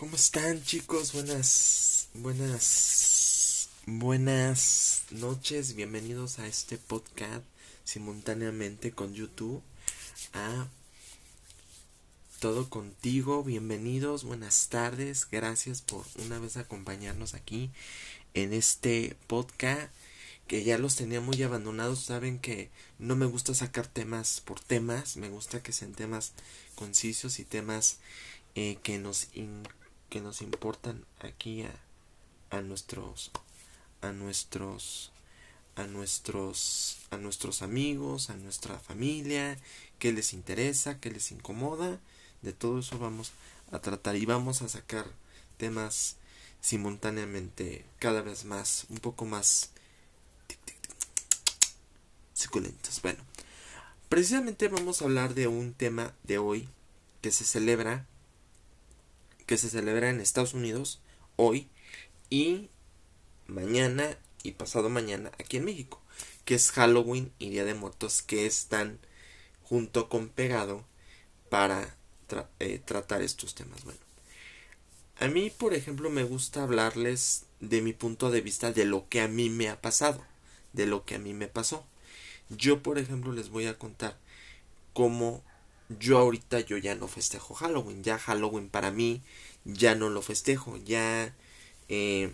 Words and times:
¿Cómo 0.00 0.16
están 0.16 0.64
chicos? 0.64 1.12
Buenas, 1.12 2.08
buenas, 2.14 3.68
buenas 3.84 5.02
noches. 5.10 5.74
Bienvenidos 5.74 6.38
a 6.38 6.46
este 6.46 6.78
podcast 6.78 7.44
simultáneamente 7.84 8.92
con 8.92 9.12
YouTube. 9.12 9.62
A 10.32 10.68
todo 12.38 12.70
contigo. 12.70 13.44
Bienvenidos, 13.44 14.24
buenas 14.24 14.70
tardes. 14.70 15.28
Gracias 15.30 15.82
por 15.82 16.06
una 16.24 16.38
vez 16.38 16.56
acompañarnos 16.56 17.34
aquí 17.34 17.70
en 18.32 18.54
este 18.54 19.18
podcast 19.26 19.92
que 20.46 20.64
ya 20.64 20.78
los 20.78 20.96
tenía 20.96 21.20
muy 21.20 21.42
abandonados. 21.42 22.02
Saben 22.04 22.38
que 22.38 22.70
no 22.98 23.16
me 23.16 23.26
gusta 23.26 23.52
sacar 23.52 23.86
temas 23.86 24.40
por 24.40 24.60
temas. 24.60 25.18
Me 25.18 25.28
gusta 25.28 25.62
que 25.62 25.74
sean 25.74 25.92
temas 25.92 26.32
concisos 26.74 27.38
y 27.38 27.44
temas 27.44 27.98
eh, 28.54 28.78
que 28.82 28.98
nos 28.98 29.28
que 30.10 30.20
nos 30.20 30.42
importan 30.42 31.06
aquí 31.20 31.62
a, 31.62 31.72
a 32.50 32.60
nuestros 32.60 33.30
a 34.02 34.12
nuestros 34.12 35.12
a 35.76 35.84
nuestros 35.84 36.98
a 37.10 37.16
nuestros 37.16 37.62
amigos, 37.62 38.28
a 38.28 38.36
nuestra 38.36 38.78
familia, 38.78 39.56
qué 39.98 40.12
les 40.12 40.34
interesa, 40.34 41.00
qué 41.00 41.10
les 41.10 41.30
incomoda, 41.30 41.98
de 42.42 42.52
todo 42.52 42.80
eso 42.80 42.98
vamos 42.98 43.32
a 43.70 43.78
tratar 43.78 44.16
y 44.16 44.26
vamos 44.26 44.62
a 44.62 44.68
sacar 44.68 45.06
temas 45.56 46.16
simultáneamente 46.60 47.86
cada 47.98 48.20
vez 48.20 48.44
más 48.44 48.86
un 48.90 48.98
poco 48.98 49.24
más 49.24 49.70
suculentos. 52.34 53.00
Bueno, 53.02 53.22
precisamente 54.08 54.68
vamos 54.68 55.00
a 55.00 55.04
hablar 55.04 55.34
de 55.34 55.46
un 55.46 55.72
tema 55.72 56.14
de 56.24 56.38
hoy 56.38 56.68
que 57.20 57.30
se 57.30 57.44
celebra 57.44 58.06
que 59.50 59.58
se 59.58 59.68
celebra 59.68 60.10
en 60.10 60.20
Estados 60.20 60.54
Unidos 60.54 61.00
hoy 61.34 61.66
y 62.30 62.70
mañana 63.48 64.16
y 64.44 64.52
pasado 64.52 64.88
mañana 64.88 65.32
aquí 65.40 65.56
en 65.56 65.64
México, 65.64 66.00
que 66.44 66.54
es 66.54 66.70
Halloween 66.70 67.32
y 67.40 67.50
Día 67.50 67.64
de 67.64 67.74
Muertos 67.74 68.22
que 68.22 68.46
están 68.46 69.00
junto 69.64 70.08
con 70.08 70.28
pegado 70.28 70.84
para 71.48 71.96
eh, 72.60 72.80
tratar 72.84 73.22
estos 73.22 73.56
temas. 73.56 73.82
Bueno, 73.82 73.98
a 75.18 75.26
mí, 75.26 75.50
por 75.50 75.74
ejemplo, 75.74 76.10
me 76.10 76.22
gusta 76.22 76.62
hablarles 76.62 77.46
de 77.58 77.82
mi 77.82 77.92
punto 77.92 78.30
de 78.30 78.42
vista 78.42 78.70
de 78.70 78.84
lo 78.84 79.08
que 79.08 79.20
a 79.20 79.26
mí 79.26 79.50
me 79.50 79.68
ha 79.68 79.80
pasado, 79.80 80.24
de 80.74 80.86
lo 80.86 81.04
que 81.04 81.16
a 81.16 81.18
mí 81.18 81.34
me 81.34 81.48
pasó. 81.48 81.84
Yo, 82.50 82.84
por 82.84 83.00
ejemplo, 83.00 83.32
les 83.32 83.48
voy 83.48 83.66
a 83.66 83.76
contar 83.76 84.16
cómo 84.92 85.42
yo 85.98 86.18
ahorita 86.18 86.60
yo 86.60 86.76
ya 86.78 86.94
no 86.94 87.08
festejo 87.08 87.54
Halloween, 87.54 88.02
ya 88.02 88.18
Halloween 88.18 88.68
para 88.68 88.90
mí 88.90 89.22
ya 89.64 89.94
no 89.94 90.08
lo 90.08 90.22
festejo, 90.22 90.76
ya... 90.76 91.34
Eh, 91.88 92.32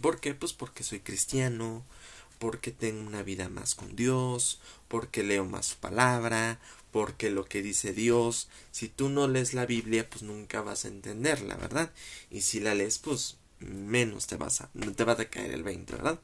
¿Por 0.00 0.20
qué? 0.20 0.34
Pues 0.34 0.52
porque 0.52 0.82
soy 0.84 1.00
cristiano, 1.00 1.84
porque 2.38 2.72
tengo 2.72 3.06
una 3.06 3.22
vida 3.22 3.48
más 3.48 3.74
con 3.74 3.94
Dios, 3.94 4.60
porque 4.88 5.22
leo 5.22 5.44
más 5.44 5.66
su 5.66 5.76
palabra, 5.76 6.58
porque 6.90 7.30
lo 7.30 7.44
que 7.44 7.62
dice 7.62 7.92
Dios, 7.92 8.48
si 8.72 8.88
tú 8.88 9.08
no 9.08 9.28
lees 9.28 9.54
la 9.54 9.66
Biblia, 9.66 10.08
pues 10.08 10.22
nunca 10.22 10.60
vas 10.60 10.84
a 10.84 10.88
entenderla, 10.88 11.56
¿verdad? 11.56 11.92
Y 12.30 12.40
si 12.42 12.60
la 12.60 12.74
lees, 12.74 12.98
pues 12.98 13.36
menos 13.60 14.26
te 14.26 14.36
vas 14.36 14.60
a, 14.60 14.70
te 14.96 15.04
va 15.04 15.12
a 15.12 15.24
caer 15.28 15.52
el 15.52 15.62
20, 15.62 15.92
¿verdad? 15.94 16.20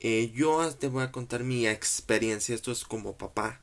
Eh, 0.00 0.30
yo 0.34 0.72
te 0.74 0.88
voy 0.88 1.02
a 1.02 1.12
contar 1.12 1.42
mi 1.42 1.66
experiencia, 1.66 2.54
esto 2.54 2.70
es 2.70 2.84
como 2.84 3.16
papá, 3.16 3.60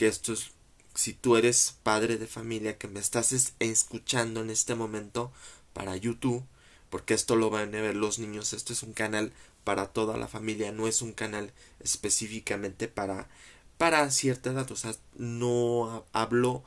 que 0.00 0.06
esto 0.06 0.32
es 0.32 0.52
si 0.94 1.12
tú 1.12 1.36
eres 1.36 1.76
padre 1.82 2.16
de 2.16 2.26
familia 2.26 2.78
que 2.78 2.88
me 2.88 3.00
estás 3.00 3.52
escuchando 3.58 4.40
en 4.40 4.48
este 4.48 4.74
momento 4.74 5.30
para 5.74 5.94
YouTube, 5.94 6.42
porque 6.88 7.12
esto 7.12 7.36
lo 7.36 7.50
van 7.50 7.74
a 7.74 7.82
ver 7.82 7.96
los 7.96 8.18
niños, 8.18 8.54
esto 8.54 8.72
es 8.72 8.82
un 8.82 8.94
canal 8.94 9.34
para 9.62 9.88
toda 9.88 10.16
la 10.16 10.26
familia, 10.26 10.72
no 10.72 10.88
es 10.88 11.02
un 11.02 11.12
canal 11.12 11.52
específicamente 11.80 12.88
para 12.88 13.28
para 13.76 14.10
cierta 14.10 14.52
edad, 14.52 14.70
o 14.72 14.76
sea, 14.76 14.94
no 15.18 16.06
hablo 16.14 16.64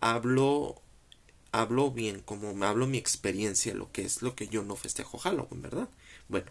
hablo 0.00 0.80
hablo 1.52 1.90
bien, 1.90 2.20
como 2.20 2.54
me 2.54 2.64
hablo 2.64 2.86
mi 2.86 2.96
experiencia, 2.96 3.74
lo 3.74 3.92
que 3.92 4.00
es 4.06 4.22
lo 4.22 4.34
que 4.34 4.48
yo 4.48 4.62
no 4.62 4.76
festejo 4.76 5.18
Halloween, 5.18 5.60
¿verdad? 5.60 5.90
Bueno, 6.28 6.50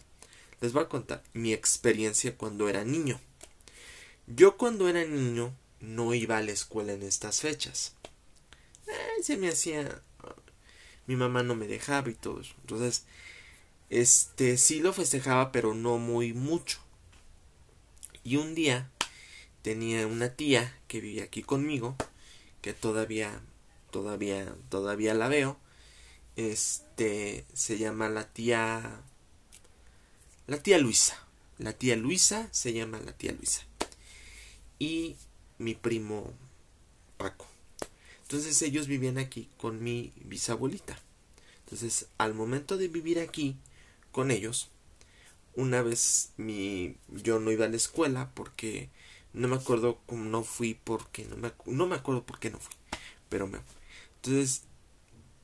les 0.62 0.72
voy 0.72 0.84
a 0.84 0.90
contar 0.90 1.24
mi 1.34 1.52
experiencia 1.52 2.38
cuando 2.38 2.70
era 2.70 2.84
niño. 2.84 3.20
Yo 4.28 4.56
cuando 4.56 4.88
era 4.88 5.04
niño 5.04 5.52
no 5.80 6.14
iba 6.14 6.38
a 6.38 6.42
la 6.42 6.52
escuela 6.52 6.94
en 6.94 7.04
estas 7.04 7.42
fechas. 7.42 7.96
Eh, 8.88 9.24
se 9.24 9.38
me 9.38 9.50
hacía. 9.50 10.02
Mi 11.08 11.16
mamá 11.16 11.44
no 11.44 11.56
me 11.56 11.68
dejaba 11.68 12.10
y 12.10 12.16
todo 12.16 12.42
eso. 12.42 12.54
Entonces, 12.62 13.06
este 13.90 14.58
sí 14.58 14.80
lo 14.80 14.94
festejaba, 14.94 15.52
pero 15.52 15.74
no 15.74 15.98
muy 15.98 16.34
mucho. 16.34 16.80
Y 18.24 18.38
un 18.38 18.56
día 18.56 18.90
tenía 19.62 20.08
una 20.08 20.30
tía 20.30 20.78
que 20.88 21.00
vivía 21.00 21.26
aquí 21.26 21.44
conmigo, 21.44 21.96
que 22.62 22.74
todavía, 22.74 23.42
todavía, 23.92 24.56
todavía 24.70 25.14
la 25.14 25.28
veo. 25.28 25.58
Este 26.36 27.46
se 27.54 27.78
llama 27.78 28.10
la 28.10 28.28
tía. 28.28 29.02
La 30.48 30.58
tía 30.58 30.80
Luisa. 30.80 31.24
La 31.58 31.74
tía 31.74 31.96
Luisa 31.96 32.50
se 32.52 32.74
llama 32.74 33.00
la 33.00 33.14
tía 33.14 33.32
Luisa. 33.32 33.64
Y 34.80 35.16
mi 35.58 35.76
primo 35.76 36.34
Paco. 37.18 37.48
Entonces 38.24 38.62
ellos 38.62 38.88
vivían 38.88 39.18
aquí 39.18 39.50
con 39.58 39.84
mi 39.84 40.12
bisabuelita. 40.24 40.98
Entonces, 41.60 42.08
al 42.18 42.34
momento 42.34 42.78
de 42.78 42.88
vivir 42.88 43.20
aquí 43.20 43.56
con 44.12 44.32
ellos, 44.32 44.70
una 45.56 45.82
vez 45.82 46.32
mi 46.38 46.98
yo 47.10 47.40
no 47.40 47.52
iba 47.52 47.66
a 47.66 47.70
la 47.70 47.78
escuela 47.78 48.32
porque 48.34 48.90
no 49.34 49.48
me 49.48 49.56
acuerdo 49.56 50.00
cómo 50.06 50.26
no 50.26 50.44
fui 50.44 50.74
porque 50.74 51.26
no 51.26 51.38
me 51.38 51.52
no 51.66 51.88
me 51.88 51.96
acuerdo 51.96 52.26
por 52.26 52.40
qué 52.40 52.50
no 52.50 52.60
fui, 52.60 52.76
pero 53.30 53.48
me 53.48 53.60
entonces 54.18 54.64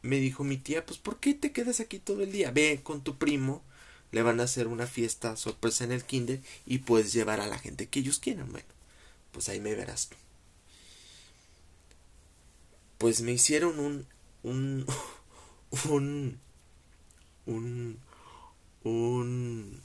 me 0.01 0.17
dijo 0.17 0.43
mi 0.43 0.57
tía, 0.57 0.85
pues 0.85 0.99
¿por 0.99 1.19
qué 1.19 1.33
te 1.33 1.51
quedas 1.51 1.79
aquí 1.79 1.99
todo 1.99 2.23
el 2.23 2.31
día? 2.31 2.51
Ve 2.51 2.81
con 2.83 3.03
tu 3.03 3.17
primo, 3.17 3.63
le 4.11 4.23
van 4.23 4.39
a 4.39 4.43
hacer 4.43 4.67
una 4.67 4.87
fiesta 4.87 5.35
sorpresa 5.37 5.83
en 5.83 5.91
el 5.91 6.03
kinder 6.03 6.41
y 6.65 6.79
puedes 6.79 7.13
llevar 7.13 7.39
a 7.39 7.47
la 7.47 7.59
gente 7.59 7.87
que 7.87 7.99
ellos 7.99 8.19
quieran. 8.19 8.51
Bueno, 8.51 8.67
pues 9.31 9.49
ahí 9.49 9.59
me 9.59 9.75
verás 9.75 10.09
tú. 10.09 10.17
Pues 12.97 13.21
me 13.21 13.31
hicieron 13.31 13.79
un, 13.79 14.07
un, 14.43 14.85
un, 15.89 16.39
un, 17.45 17.99
un, 18.83 19.81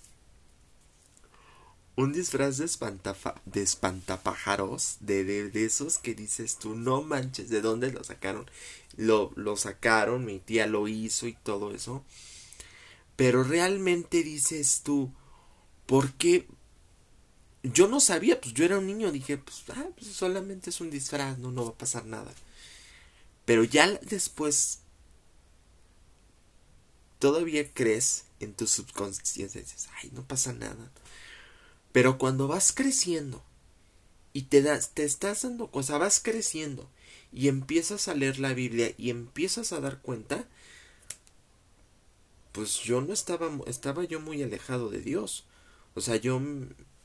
un 1.97 2.13
disfraz 2.13 2.59
de, 2.59 2.67
espantafa, 2.67 3.41
de 3.47 3.63
espantapájaros, 3.63 4.99
de, 5.01 5.25
de, 5.25 5.51
de, 5.51 5.65
esos 5.65 5.99
que 5.99 6.15
dices 6.15 6.59
tú, 6.59 6.75
no 6.75 7.03
manches, 7.03 7.49
¿de 7.49 7.63
dónde 7.63 7.91
lo 7.91 8.05
sacaron? 8.05 8.51
Lo, 8.97 9.33
lo 9.37 9.57
sacaron, 9.57 10.25
mi 10.25 10.39
tía 10.39 10.67
lo 10.67 10.89
hizo 10.89 11.27
y 11.27 11.33
todo 11.33 11.75
eso. 11.75 12.05
Pero 13.17 13.45
realmente 13.45 14.23
dices 14.23 14.83
tú, 14.83 15.11
¿por 15.87 16.13
qué, 16.13 16.47
yo 17.73 17.89
no 17.89 18.01
sabía, 18.01 18.41
pues 18.41 18.55
yo 18.55 18.65
era 18.65 18.79
un 18.79 18.87
niño, 18.87 19.13
dije, 19.13 19.39
pues, 19.39 19.65
ah, 19.71 19.87
pues 19.97 20.13
solamente 20.13 20.71
es 20.71 20.81
un 20.81 20.91
disfraz, 20.91 21.39
no, 21.39 21.51
no 21.51 21.65
va 21.65 21.71
a 21.71 21.79
pasar 21.79 22.05
nada. 22.07 22.33
Pero 23.45 23.65
ya 23.65 23.91
después, 24.03 24.81
todavía 27.19 27.73
crees 27.73 28.25
en 28.41 28.55
tu 28.55 28.67
subconsciencia, 28.67 29.61
dices, 29.61 29.89
ay, 30.03 30.11
no 30.13 30.27
pasa 30.27 30.53
nada. 30.53 30.91
Pero 31.93 32.19
cuando 32.19 32.49
vas 32.49 32.73
creciendo 32.73 33.43
y 34.33 34.43
te 34.43 34.63
das, 34.63 34.91
te 34.91 35.05
estás 35.05 35.43
dando 35.43 35.71
cosas, 35.71 35.99
vas 35.99 36.21
creciendo 36.21 36.91
y 37.33 37.49
empiezas 37.49 38.09
a 38.09 38.15
leer 38.15 38.39
la 38.39 38.53
Biblia 38.53 38.93
y 38.99 39.11
empiezas 39.11 39.73
a 39.73 39.81
dar 39.81 40.01
cuenta, 40.01 40.47
pues 42.53 42.81
yo 42.81 43.01
no 43.01 43.13
estaba, 43.13 43.51
estaba 43.67 44.05
yo 44.05 44.21
muy 44.21 44.43
alejado 44.43 44.91
de 44.91 45.01
Dios. 45.01 45.47
O 45.95 46.01
sea, 46.01 46.17
yo 46.17 46.41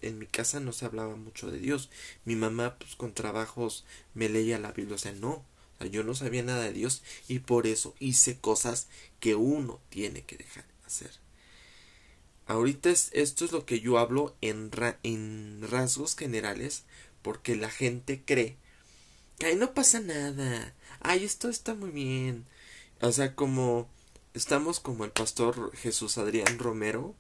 en 0.02 0.20
mi 0.20 0.28
casa 0.28 0.60
no 0.60 0.74
se 0.74 0.86
hablaba 0.86 1.16
mucho 1.16 1.52
de 1.52 1.60
Dios. 1.60 1.90
Mi 2.26 2.36
mamá, 2.36 2.78
pues 2.78 2.96
con 2.96 3.14
trabajos, 3.14 3.86
me 4.14 4.30
leía 4.30 4.60
la 4.60 4.72
Biblia. 4.72 4.96
O 4.96 5.00
sea, 5.00 5.14
no. 5.14 5.32
O 5.32 5.46
sea, 5.78 5.88
yo 5.88 6.04
no 6.04 6.14
sabía 6.16 6.44
nada 6.44 6.64
de 6.64 6.74
Dios 6.74 7.04
y 7.28 7.40
por 7.40 7.68
eso 7.68 7.96
hice 8.00 8.40
cosas 8.40 8.88
que 9.20 9.36
uno 9.36 9.80
tiene 9.90 10.24
que 10.24 10.38
dejar 10.38 10.66
de 10.66 10.86
hacer. 10.86 11.12
Ahorita 12.52 12.90
esto 12.90 13.46
es 13.46 13.52
lo 13.54 13.66
que 13.66 13.80
yo 13.80 13.98
hablo 13.98 14.36
en, 14.42 14.72
rasgos 15.62 16.16
generales 16.18 16.84
porque 17.22 17.56
la 17.56 17.70
gente 17.70 18.24
cree 18.26 18.58
que 19.40 19.46
ay, 19.46 19.56
no 19.56 19.74
pasa 19.74 20.02
nada. 20.02 20.74
Ay, 21.00 21.24
esto 21.24 21.50
está 21.50 21.76
muy 21.76 21.92
bien. 21.92 22.46
O 23.00 23.12
sea, 23.12 23.36
como 23.36 23.88
estamos 24.34 24.80
como 24.80 25.06
el 25.06 25.12
pastor 25.12 25.76
Jesús 25.78 26.18
Adrián 26.18 26.60
Romero, 26.60 27.16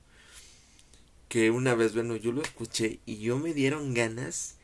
que 1.31 1.49
una 1.49 1.75
vez, 1.75 1.93
bueno, 1.93 2.17
yo 2.17 2.33
lo 2.33 2.41
escuché 2.41 2.99
y 3.05 3.19
yo 3.19 3.39
me 3.39 3.53
dieron 3.53 3.93
ganas 3.93 4.55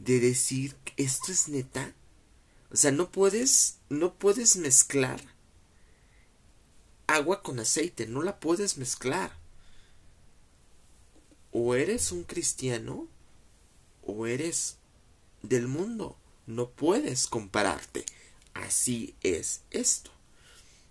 de 0.00 0.18
decir, 0.18 0.74
esto 0.96 1.30
es 1.30 1.48
neta. 1.48 1.94
O 2.72 2.76
sea, 2.76 2.90
no 2.90 3.12
puedes, 3.12 3.78
no 3.88 4.14
puedes 4.14 4.56
mezclar 4.56 5.20
agua 7.06 7.44
con 7.44 7.60
aceite, 7.60 8.08
no 8.08 8.24
la 8.24 8.40
puedes 8.40 8.78
mezclar. 8.78 9.30
O 11.52 11.76
eres 11.76 12.10
un 12.10 12.24
cristiano 12.24 13.06
o 14.04 14.26
eres 14.26 14.78
del 15.42 15.68
mundo. 15.68 16.16
No 16.48 16.68
puedes 16.68 17.28
compararte. 17.28 18.04
Así 18.54 19.14
es 19.22 19.60
esto. 19.70 20.10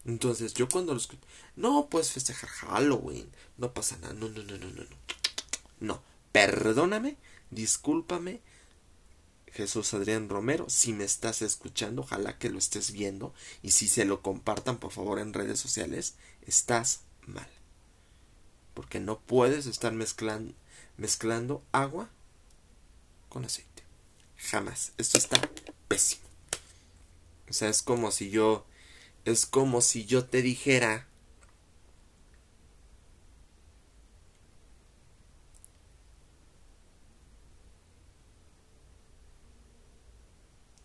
Entonces 0.07 0.53
yo 0.53 0.69
cuando 0.69 0.93
los... 0.93 1.09
No 1.55 1.87
puedes 1.89 2.11
festejar 2.11 2.49
Halloween. 2.49 3.29
No 3.57 3.73
pasa 3.73 3.97
nada. 3.97 4.13
No, 4.13 4.29
no, 4.29 4.41
no, 4.41 4.57
no, 4.57 4.67
no. 4.67 4.83
No. 5.81 6.01
Perdóname. 6.31 7.17
Discúlpame. 7.51 8.41
Jesús 9.51 9.93
Adrián 9.93 10.29
Romero, 10.29 10.69
si 10.69 10.93
me 10.93 11.03
estás 11.03 11.41
escuchando, 11.41 12.03
ojalá 12.03 12.37
que 12.37 12.49
lo 12.49 12.59
estés 12.59 12.91
viendo 12.91 13.33
y 13.63 13.71
si 13.71 13.87
se 13.87 14.05
lo 14.05 14.21
compartan 14.21 14.77
por 14.77 14.91
favor 14.91 15.17
en 15.17 15.33
redes 15.33 15.59
sociales, 15.59 16.13
estás 16.45 17.01
mal. 17.25 17.49
Porque 18.75 18.99
no 18.99 19.19
puedes 19.19 19.65
estar 19.65 19.93
mezclando 19.93 21.63
agua 21.71 22.09
con 23.29 23.45
aceite. 23.45 23.83
Jamás. 24.37 24.91
Esto 24.99 25.17
está 25.17 25.41
pésimo. 25.87 26.27
O 27.49 27.53
sea, 27.53 27.69
es 27.69 27.81
como 27.81 28.11
si 28.11 28.29
yo 28.29 28.67
es 29.31 29.45
como 29.45 29.81
si 29.81 30.05
yo 30.05 30.25
te 30.25 30.41
dijera 30.41 31.05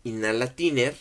inhala 0.03 0.55
tiner 0.55 0.95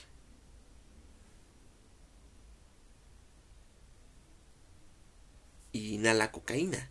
y 5.73 5.95
inhala 5.95 6.31
cocaína. 6.31 6.91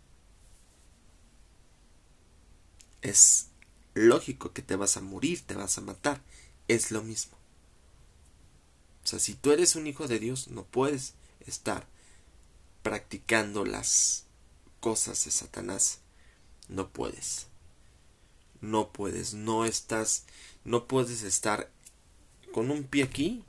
Es 3.00 3.48
lógico 3.94 4.52
que 4.52 4.62
te 4.62 4.76
vas 4.76 4.96
a 4.96 5.00
morir, 5.00 5.42
te 5.46 5.54
vas 5.54 5.78
a 5.78 5.80
matar. 5.80 6.20
Es 6.68 6.90
lo 6.90 7.02
mismo. 7.02 7.41
O 9.04 9.06
sea, 9.06 9.18
si 9.18 9.34
tú 9.34 9.52
eres 9.52 9.76
un 9.76 9.86
hijo 9.86 10.06
de 10.06 10.18
Dios, 10.18 10.48
no 10.48 10.64
puedes 10.64 11.14
estar 11.46 11.86
practicando 12.82 13.64
las 13.64 14.24
cosas 14.80 15.24
de 15.24 15.30
Satanás. 15.30 16.00
No 16.68 16.90
puedes. 16.90 17.46
No 18.60 18.92
puedes, 18.92 19.34
no 19.34 19.64
estás, 19.64 20.24
no 20.64 20.86
puedes 20.86 21.22
estar 21.24 21.68
con 22.52 22.70
un 22.70 22.84
pie 22.84 23.02
aquí 23.04 23.44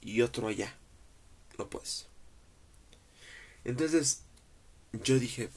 y 0.00 0.22
otro 0.22 0.46
allá. 0.46 0.76
No 1.58 1.68
puedes. 1.68 2.06
Entonces, 3.64 4.22
yo 4.92 5.18
dije, 5.18 5.50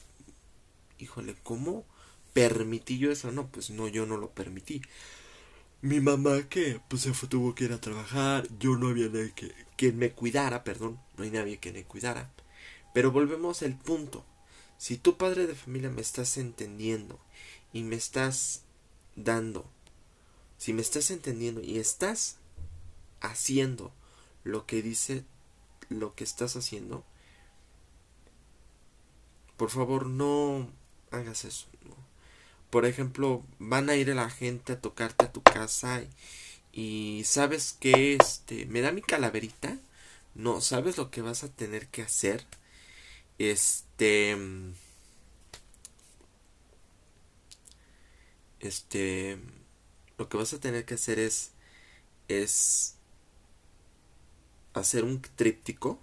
híjole, 0.98 1.36
¿cómo 1.44 1.84
permití 2.32 2.98
yo 2.98 3.12
eso? 3.12 3.30
No, 3.30 3.46
pues 3.48 3.70
no, 3.70 3.86
yo 3.86 4.06
no 4.06 4.16
lo 4.16 4.30
permití 4.30 4.82
mi 5.82 6.00
mamá 6.00 6.48
que 6.48 6.80
pues 6.88 7.02
se 7.02 7.12
tuvo 7.26 7.54
que 7.54 7.64
ir 7.64 7.72
a 7.72 7.80
trabajar, 7.80 8.48
yo 8.58 8.76
no 8.76 8.88
había 8.88 9.08
nadie 9.08 9.32
que, 9.76 9.92
me 9.92 10.12
cuidara, 10.12 10.64
perdón, 10.64 10.98
no 11.16 11.24
hay 11.24 11.30
nadie 11.30 11.58
que 11.58 11.72
me 11.72 11.84
cuidara. 11.84 12.32
Pero 12.94 13.12
volvemos 13.12 13.62
al 13.62 13.78
punto. 13.78 14.24
Si 14.78 14.96
tu 14.96 15.16
padre 15.16 15.46
de 15.46 15.54
familia 15.54 15.90
me 15.90 16.00
estás 16.00 16.36
entendiendo 16.36 17.18
y 17.72 17.82
me 17.82 17.96
estás 17.96 18.62
dando, 19.14 19.70
si 20.58 20.72
me 20.72 20.82
estás 20.82 21.10
entendiendo 21.10 21.60
y 21.62 21.78
estás 21.78 22.38
haciendo 23.20 23.92
lo 24.44 24.66
que 24.66 24.82
dice 24.82 25.24
lo 25.88 26.14
que 26.14 26.24
estás 26.24 26.56
haciendo, 26.56 27.04
por 29.56 29.70
favor 29.70 30.06
no 30.06 30.68
hagas 31.10 31.44
eso. 31.44 31.68
Por 32.70 32.86
ejemplo, 32.86 33.44
van 33.58 33.90
a 33.90 33.96
ir 33.96 34.08
la 34.14 34.30
gente 34.30 34.72
a 34.74 34.80
tocarte 34.80 35.26
a 35.26 35.32
tu 35.32 35.42
casa 35.42 36.02
y, 36.72 37.22
sabes 37.24 37.76
que 37.80 38.16
este 38.16 38.66
me 38.66 38.80
da 38.82 38.92
mi 38.92 39.02
calaverita. 39.02 39.78
No, 40.34 40.60
sabes 40.60 40.98
lo 40.98 41.10
que 41.10 41.22
vas 41.22 41.44
a 41.44 41.48
tener 41.50 41.88
que 41.88 42.02
hacer. 42.02 42.46
Este 43.38 44.36
este 48.60 49.38
lo 50.18 50.28
que 50.28 50.36
vas 50.36 50.52
a 50.52 50.60
tener 50.60 50.84
que 50.84 50.94
hacer 50.94 51.18
es 51.18 51.52
es 52.28 52.96
hacer 54.74 55.04
un 55.04 55.22
tríptico 55.22 55.98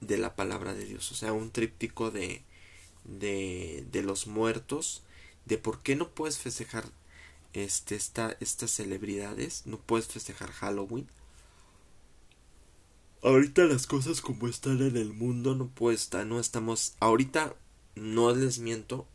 de 0.00 0.18
la 0.18 0.36
palabra 0.36 0.74
de 0.74 0.84
Dios, 0.84 1.10
o 1.12 1.14
sea, 1.14 1.32
un 1.32 1.50
tríptico 1.50 2.10
de 2.10 2.42
de, 3.04 3.86
de 3.90 4.02
los 4.02 4.26
muertos, 4.26 5.02
de 5.44 5.58
por 5.58 5.82
qué 5.82 5.96
no 5.96 6.10
puedes 6.10 6.38
festejar 6.38 6.84
este, 7.52 7.94
esta, 7.94 8.36
estas 8.40 8.70
celebridades, 8.70 9.62
no 9.66 9.78
puedes 9.78 10.06
festejar 10.08 10.50
Halloween. 10.50 11.08
Ahorita 13.22 13.64
las 13.64 13.86
cosas 13.86 14.20
como 14.20 14.48
están 14.48 14.82
en 14.82 14.96
el 14.96 15.14
mundo 15.14 15.54
no 15.54 15.68
puede 15.68 15.96
estar, 15.96 16.26
no 16.26 16.40
estamos, 16.40 16.94
ahorita 17.00 17.54
no 17.94 18.34
les 18.34 18.58
miento, 18.58 19.06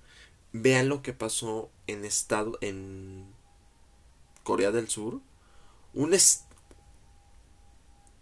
vean 0.52 0.90
lo 0.90 1.04
que 1.04 1.14
pasó 1.14 1.70
en 1.86 2.06
estado, 2.06 2.58
en 2.62 3.28
Corea 4.44 4.72
del 4.72 4.90
Sur, 4.90 5.22
un, 5.94 6.16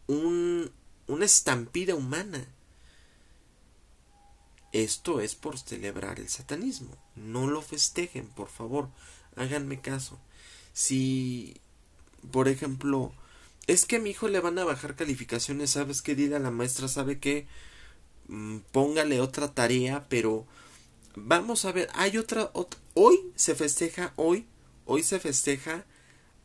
un, 0.08 0.72
una 1.08 1.26
estampida 1.26 1.96
humana 1.96 2.48
esto 4.72 5.22
es 5.22 5.36
por 5.36 5.58
celebrar 5.58 6.20
el 6.20 6.30
satanismo. 6.30 6.98
No 7.16 7.48
lo 7.48 7.62
festejen, 7.62 8.28
por 8.28 8.50
favor. 8.50 8.90
Háganme 9.36 9.82
caso. 9.82 10.20
Si, 10.74 11.60
por 12.32 12.48
ejemplo, 12.48 13.14
es 13.68 13.86
que 13.86 13.98
a 13.98 14.00
mi 14.00 14.12
hijo 14.12 14.28
le 14.28 14.40
van 14.40 14.58
a 14.60 14.66
bajar 14.66 14.96
calificaciones, 14.96 15.72
¿sabes 15.72 16.02
qué? 16.02 16.16
Dile 16.16 16.36
a 16.36 16.40
la 16.40 16.52
maestra, 16.52 16.88
¿sabe 16.88 17.20
qué? 17.20 17.48
Mm, 18.28 18.60
póngale 18.72 19.22
otra 19.22 19.54
tarea, 19.54 20.08
pero 20.10 20.46
vamos 21.16 21.66
a 21.66 21.72
ver, 21.72 21.90
hay 21.94 22.18
otra, 22.18 22.52
hoy 22.94 23.32
se 23.36 23.56
festeja, 23.56 24.14
hoy, 24.16 24.46
hoy 24.86 25.04
se 25.04 25.20
festeja 25.20 25.86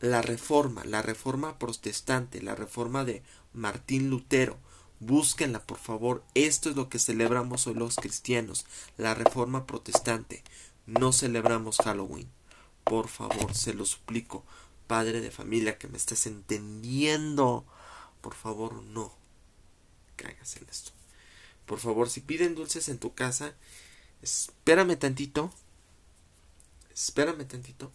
la 0.00 0.22
reforma, 0.22 0.84
la 0.84 1.02
reforma 1.02 1.58
protestante, 1.58 2.42
la 2.42 2.54
reforma 2.54 3.04
de 3.04 3.22
Martín 3.52 4.10
Lutero. 4.10 4.58
Búsquenla, 5.02 5.60
por 5.60 5.78
favor. 5.78 6.22
Esto 6.34 6.70
es 6.70 6.76
lo 6.76 6.88
que 6.88 7.00
celebramos 7.00 7.66
hoy 7.66 7.74
los 7.74 7.96
cristianos, 7.96 8.66
la 8.96 9.14
reforma 9.14 9.66
protestante. 9.66 10.44
No 10.86 11.12
celebramos 11.12 11.78
Halloween. 11.78 12.28
Por 12.84 13.08
favor, 13.08 13.52
se 13.52 13.74
lo 13.74 13.84
suplico. 13.84 14.44
Padre 14.86 15.20
de 15.20 15.32
familia 15.32 15.76
que 15.76 15.88
me 15.88 15.96
estés 15.96 16.26
entendiendo. 16.26 17.64
Por 18.20 18.34
favor, 18.34 18.74
no 18.74 19.12
caigas 20.14 20.56
en 20.56 20.68
esto. 20.70 20.92
Por 21.66 21.80
favor, 21.80 22.08
si 22.08 22.20
piden 22.20 22.54
dulces 22.54 22.88
en 22.88 23.00
tu 23.00 23.12
casa, 23.12 23.56
espérame 24.22 24.96
tantito. 24.96 25.52
Espérame 26.94 27.44
tantito. 27.44 27.90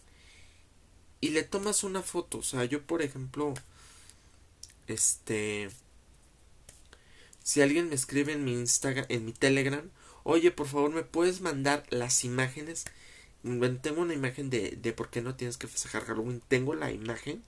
Y 1.22 1.30
le 1.30 1.42
tomas 1.42 1.84
una 1.84 2.02
foto. 2.02 2.38
O 2.38 2.42
sea, 2.42 2.66
yo, 2.66 2.82
por 2.82 3.00
ejemplo, 3.00 3.54
este 4.88 5.70
si 7.48 7.62
alguien 7.62 7.88
me 7.88 7.94
escribe 7.94 8.34
en 8.34 8.44
mi 8.44 8.52
Instagram, 8.52 9.06
en 9.08 9.24
mi 9.24 9.32
Telegram, 9.32 9.90
oye, 10.22 10.50
por 10.50 10.66
favor, 10.66 10.90
¿me 10.90 11.02
puedes 11.02 11.40
mandar 11.40 11.82
las 11.88 12.22
imágenes? 12.24 12.84
Tengo 13.80 14.02
una 14.02 14.12
imagen 14.12 14.50
de, 14.50 14.72
de 14.72 14.92
por 14.92 15.08
qué 15.08 15.22
no 15.22 15.34
tienes 15.34 15.56
que 15.56 15.66
festejar 15.66 16.04
Halloween. 16.04 16.42
Tengo 16.46 16.74
la 16.74 16.92
imagen. 16.92 17.42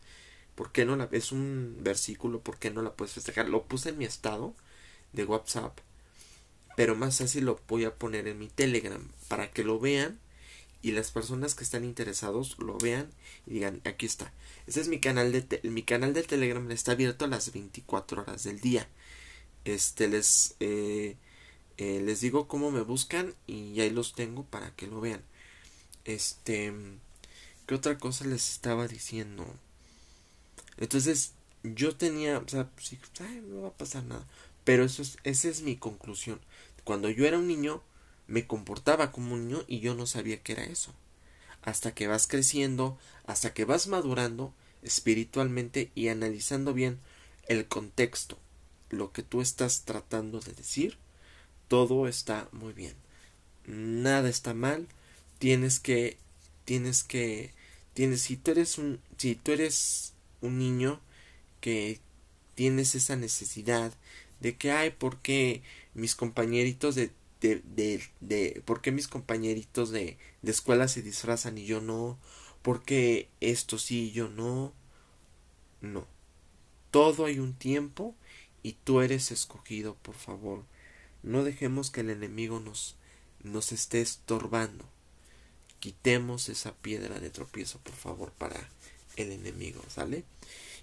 ¿Por 0.55 0.73
qué 0.73 0.87
no 0.87 0.97
la 0.97 1.07
es 1.13 1.33
un 1.33 1.77
versículo? 1.81 2.41
¿Por 2.41 2.57
qué 2.57 2.71
no 2.71 2.81
la 2.81 2.95
puedes 2.95 3.13
festejar? 3.13 3.51
Lo 3.51 3.65
puse 3.65 3.91
en 3.91 3.99
mi 3.99 4.07
estado 4.07 4.55
de 5.13 5.27
WhatsApp. 5.27 5.79
Pero 6.79 6.97
más 6.97 7.21
así 7.21 7.43
lo 7.43 7.61
voy 7.69 7.85
a 7.85 7.95
poner 7.95 8.27
en 8.27 8.39
mi 8.39 8.49
Telegram 8.49 9.07
para 9.29 9.51
que 9.51 9.65
lo 9.65 9.79
vean 9.79 10.19
y 10.81 10.93
las 10.93 11.11
personas 11.11 11.55
que 11.55 11.65
están 11.65 11.85
interesados 11.85 12.57
lo 12.59 12.79
vean 12.79 13.11
y 13.47 13.53
digan, 13.53 13.83
aquí 13.85 14.07
está. 14.07 14.33
Este 14.67 14.81
es 14.81 14.89
mi 14.89 14.99
canal 14.99 15.31
de 15.31 15.61
mi 15.65 15.83
canal 15.83 16.15
de 16.15 16.23
Telegram 16.23 16.71
está 16.71 16.93
abierto 16.93 17.27
a 17.27 17.29
las 17.29 17.53
24 17.53 18.23
horas 18.23 18.45
del 18.45 18.61
día 18.61 18.89
este 19.65 20.09
les 20.09 20.57
eh, 20.61 21.17
eh, 21.77 22.01
les 22.05 22.21
digo 22.21 22.49
cómo 22.49 22.71
me 22.71 22.83
buscan 22.83 23.35
y 23.47 23.81
ahí 23.81 23.91
los 23.91 24.15
tengo 24.15 24.45
para 24.45 24.75
que 24.77 24.87
lo 24.87 25.01
vean. 25.01 25.23
Este 26.05 26.73
qué 27.67 27.75
otra 27.75 27.99
cosa 27.99 28.25
les 28.25 28.51
estaba 28.51 28.89
diciendo 28.89 29.47
entonces 30.79 31.33
yo 31.63 31.95
tenía 31.97 32.39
o 32.39 32.49
sea 32.49 32.69
pues, 32.69 32.97
no 33.45 33.63
va 33.63 33.69
a 33.69 33.77
pasar 33.77 34.03
nada 34.05 34.27
pero 34.65 34.85
eso 34.85 35.03
es, 35.03 35.19
esa 35.25 35.49
es 35.49 35.63
mi 35.63 35.77
conclusión. 35.77 36.41
Cuando 36.85 37.11
yo 37.11 37.27
era 37.27 37.39
un 37.39 37.47
niño 37.47 37.83
me 38.27 38.47
comportaba 38.47 39.13
como 39.13 39.35
un 39.35 39.49
niño 39.49 39.65
y 39.67 39.81
yo 39.81 39.95
no 39.95 40.07
sabía 40.07 40.43
qué 40.43 40.53
era 40.53 40.65
eso. 40.65 40.93
Hasta 41.63 41.95
que 41.95 42.07
vas 42.07 42.27
creciendo 42.27 42.99
hasta 43.27 43.53
que 43.55 43.65
vas 43.65 43.87
madurando 43.87 44.55
espiritualmente 44.83 45.91
y 45.95 46.09
analizando 46.09 46.73
bien 46.73 46.99
el 47.49 47.67
contexto 47.67 48.39
lo 48.91 49.13
que 49.13 49.23
tú 49.23 49.41
estás 49.41 49.83
tratando 49.85 50.41
de 50.41 50.53
decir, 50.53 50.99
todo 51.69 52.09
está 52.09 52.49
muy 52.53 52.73
bien. 52.73 52.95
Nada 53.67 54.29
está 54.29 54.55
mal. 54.55 54.89
Tienes 55.39 55.81
que, 55.81 56.19
tienes 56.65 57.05
que, 57.05 57.53
tienes, 57.95 58.23
si 58.23 58.37
tú 58.37 58.51
eres 58.53 58.79
un, 58.79 59.01
si 59.17 59.35
tú 59.37 59.53
eres 59.53 60.15
un 60.41 60.59
niño 60.59 61.01
que 61.61 62.01
tienes 62.55 62.95
esa 62.95 63.17
necesidad 63.17 63.93
de 64.41 64.57
que, 64.57 64.73
ay, 64.73 64.91
porque 64.99 65.63
mis 65.95 66.15
compañeritos 66.15 66.95
de, 66.95 67.11
de, 67.41 67.63
de, 68.21 68.63
¿por 68.65 68.83
qué 68.83 68.93
mis 68.93 69.09
compañeritos 69.09 69.91
de, 69.91 70.19
de 70.43 70.51
escuela 70.51 70.89
se 70.89 71.03
disfrazan 71.03 71.59
y 71.59 71.65
yo 71.65 71.81
no? 71.81 72.19
porque 72.63 73.29
esto 73.41 73.79
sí 73.79 74.09
y 74.09 74.13
yo 74.13 74.29
no? 74.29 74.73
No. 75.81 76.07
Todo 76.91 77.27
hay 77.27 77.39
un 77.39 77.55
tiempo 77.55 78.15
y 78.63 78.73
tú 78.73 79.01
eres 79.01 79.31
escogido, 79.31 79.95
por 80.03 80.15
favor. 80.15 80.65
No 81.23 81.45
dejemos 81.45 81.91
que 81.91 82.01
el 82.01 82.11
enemigo 82.11 82.61
nos, 82.61 82.97
nos 83.43 83.73
esté 83.73 84.01
estorbando. 84.01 84.85
Quitemos 85.79 86.49
esa 86.49 86.75
piedra 86.75 87.21
de 87.21 87.31
tropiezo, 87.31 87.79
por 87.79 87.95
favor, 87.95 88.33
para 88.33 88.69
el 89.17 89.33
enemigo, 89.33 89.83
¿sale? 89.89 90.25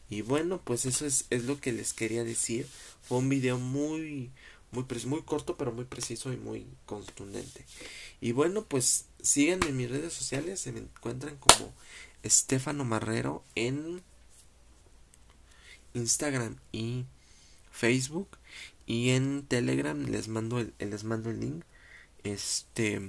Y 0.10 0.22
bueno, 0.22 0.62
pues 0.64 0.86
eso 0.86 1.06
es, 1.06 1.26
es 1.30 1.44
lo 1.46 1.60
que 1.60 1.72
les 1.72 1.94
quería 1.94 2.24
decir. 2.24 2.68
Fue 3.02 3.18
un 3.18 3.30
video 3.30 3.58
muy, 3.60 4.32
muy, 4.72 4.86
muy 5.06 5.22
corto, 5.24 5.58
pero 5.58 5.72
muy 5.72 5.86
preciso 5.86 6.34
y 6.34 6.38
muy 6.38 6.66
contundente. 6.86 7.66
Y 8.22 8.32
bueno, 8.32 8.64
pues 8.66 9.06
síganme 9.22 9.68
en 9.68 9.78
mis 9.78 9.90
redes 9.90 10.14
sociales, 10.14 10.60
se 10.60 10.72
me 10.72 10.80
encuentran 10.80 11.38
como 11.38 11.74
Estefano 12.24 12.84
Marrero 12.86 13.44
en 13.56 14.02
Instagram 15.94 16.58
y 16.72 17.06
Facebook 17.78 18.38
y 18.88 19.12
en 19.12 19.46
Telegram 19.46 19.98
les 20.06 20.28
mando 20.28 20.60
el, 20.60 20.74
les 20.80 21.04
mando 21.04 21.30
el 21.30 21.40
link. 21.40 21.64
Este 22.24 23.02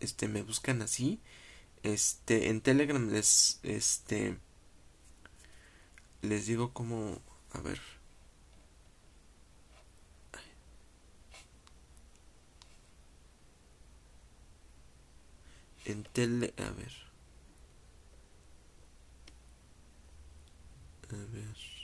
este 0.00 0.28
me 0.28 0.42
buscan 0.42 0.82
así. 0.82 1.20
Este 1.82 2.48
en 2.50 2.60
Telegram 2.60 3.10
les 3.10 3.60
este 3.62 4.38
les 6.22 6.46
digo 6.46 6.72
como 6.72 7.20
a 7.52 7.60
ver 7.60 7.80
en 15.86 16.04
tele 16.04 16.54
a 16.58 16.70
ver 16.70 16.94
a 21.10 21.16
ver 21.32 21.80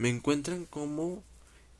Me 0.00 0.08
encuentran 0.08 0.64
como 0.64 1.22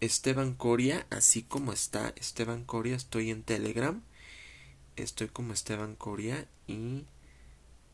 Esteban 0.00 0.52
Coria, 0.52 1.06
así 1.08 1.42
como 1.42 1.72
está 1.72 2.12
Esteban 2.16 2.64
Coria, 2.64 2.94
estoy 2.94 3.30
en 3.30 3.42
Telegram. 3.42 4.02
Estoy 4.96 5.28
como 5.28 5.54
Esteban 5.54 5.96
Coria 5.96 6.46
y 6.66 7.06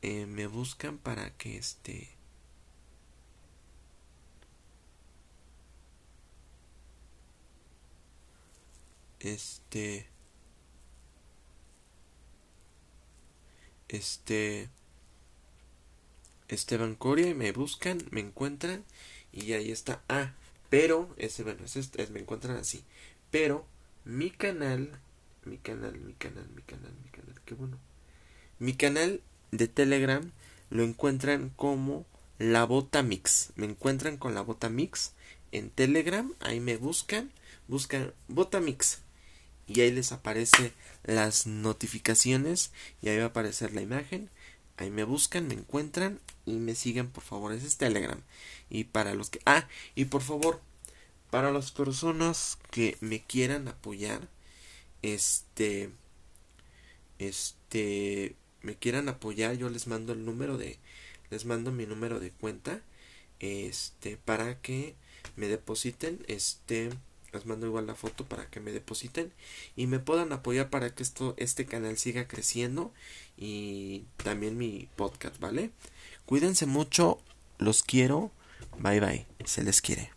eh, 0.02 0.26
me 0.26 0.49
buscan 0.49 0.99
para 0.99 1.30
que 1.37 1.56
este 1.59 2.09
este 9.21 10.09
este 13.87 14.71
Esteban 16.49 16.97
Coria 16.97 17.33
me 17.33 17.52
buscan, 17.52 17.99
me 18.11 18.23
encuentran 18.23 18.85
y 19.42 19.52
ahí 19.52 19.70
está. 19.70 20.02
Ah, 20.08 20.32
pero, 20.70 21.14
ese, 21.18 21.42
bueno, 21.42 21.64
ese, 21.64 21.80
es, 21.80 22.10
me 22.10 22.20
encuentran 22.20 22.56
así. 22.56 22.82
Pero, 23.30 23.66
mi 24.04 24.30
canal, 24.30 24.98
mi 25.44 25.58
canal, 25.58 25.98
mi 25.98 26.14
canal, 26.14 26.48
mi 26.54 26.62
canal, 26.62 26.92
mi 27.04 27.10
canal, 27.10 27.40
qué 27.44 27.54
bueno. 27.54 27.78
Mi 28.58 28.74
canal 28.74 29.20
de 29.52 29.68
Telegram 29.68 30.30
lo 30.70 30.82
encuentran 30.82 31.50
como 31.56 32.06
La 32.38 32.64
Bota 32.64 33.02
Mix. 33.02 33.52
Me 33.56 33.66
encuentran 33.66 34.16
con 34.16 34.34
La 34.34 34.40
Bota 34.40 34.68
Mix 34.68 35.12
en 35.52 35.70
Telegram. 35.70 36.32
Ahí 36.40 36.60
me 36.60 36.76
buscan, 36.76 37.30
buscan 37.68 38.12
Bota 38.28 38.60
Mix. 38.60 39.00
Y 39.68 39.80
ahí 39.80 39.90
les 39.90 40.12
aparece 40.12 40.72
las 41.04 41.46
notificaciones 41.46 42.70
y 43.02 43.08
ahí 43.08 43.18
va 43.18 43.24
a 43.24 43.28
aparecer 43.28 43.74
la 43.74 43.82
imagen. 43.82 44.30
Ahí 44.76 44.90
me 44.90 45.04
buscan, 45.04 45.48
me 45.48 45.54
encuentran 45.54 46.20
y 46.44 46.52
me 46.54 46.74
siguen, 46.74 47.08
por 47.08 47.24
favor. 47.24 47.52
Ese 47.52 47.66
es 47.66 47.76
Telegram. 47.76 48.20
Y 48.70 48.85
para 48.85 49.14
los 49.14 49.30
que... 49.30 49.40
Ah, 49.46 49.68
y 49.94 50.06
por 50.06 50.23
favor, 50.23 50.61
para 51.30 51.50
las 51.50 51.70
personas 51.70 52.58
que 52.70 52.96
me 53.00 53.23
quieran 53.23 53.68
apoyar, 53.68 54.28
este... 55.02 55.90
Este... 57.18 58.35
Me 58.62 58.75
quieran 58.75 59.08
apoyar, 59.08 59.56
yo 59.56 59.68
les 59.68 59.87
mando 59.87 60.12
el 60.12 60.25
número 60.25 60.58
de... 60.58 60.78
Les 61.30 61.44
mando 61.44 61.73
mi 61.73 61.87
número 61.87 62.20
de 62.20 62.30
cuenta. 62.30 62.82
Este, 63.38 64.16
para 64.16 64.61
que 64.61 64.94
me 65.37 65.49
depositen, 65.49 66.25
este 66.28 66.90
les 67.32 67.46
mando 67.46 67.66
igual 67.66 67.87
la 67.87 67.94
foto 67.94 68.25
para 68.25 68.46
que 68.46 68.61
me 68.61 68.73
depositen 68.73 69.32
y 69.76 69.87
me 69.87 69.99
puedan 69.99 70.32
apoyar 70.32 70.70
para 70.70 70.94
que 70.94 71.02
esto 71.02 71.35
este 71.37 71.66
canal 71.66 71.99
siga 71.99 72.26
creciendo 72.26 72.92
y 73.37 74.04
también 74.16 74.56
mi 74.56 74.88
podcast 74.96 75.38
vale 75.38 75.70
cuídense 76.25 76.66
mucho 76.66 77.20
los 77.58 77.82
quiero 77.82 78.30
bye 78.78 79.00
bye. 79.00 79.26
Se 79.45 79.62
les 79.62 79.80
quiere 79.80 80.15